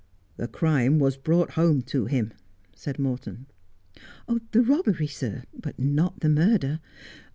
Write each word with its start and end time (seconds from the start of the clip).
'The 0.37 0.47
crime 0.47 0.97
was 0.97 1.15
brought 1.15 1.51
home 1.51 1.83
to 1.83 2.07
him,' 2.07 2.33
said 2.75 2.97
Morton.' 2.97 3.45
The 4.51 4.63
robbery, 4.63 5.05
sir, 5.05 5.43
but 5.53 5.77
not 5.77 6.21
the 6.21 6.29
murder. 6.29 6.79